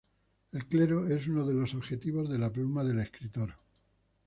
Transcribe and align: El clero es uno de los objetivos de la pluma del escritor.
El 0.51 0.65
clero 0.65 1.05
es 1.05 1.27
uno 1.27 1.45
de 1.45 1.53
los 1.53 1.75
objetivos 1.75 2.27
de 2.27 2.39
la 2.39 2.51
pluma 2.51 2.83
del 2.83 3.01
escritor. 3.01 3.53